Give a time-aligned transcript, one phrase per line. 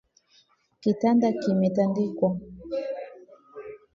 [0.81, 2.29] Kitanda kimetandikwa